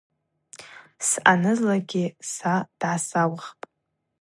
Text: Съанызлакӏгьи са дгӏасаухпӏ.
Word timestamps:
Съанызлакӏгьи 1.07 2.05
са 2.31 2.53
дгӏасаухпӏ. 2.67 3.47